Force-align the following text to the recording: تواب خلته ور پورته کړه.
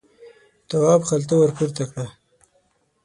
تواب 0.69 1.01
خلته 1.09 1.33
ور 1.37 1.51
پورته 1.57 1.83
کړه. 1.89 2.05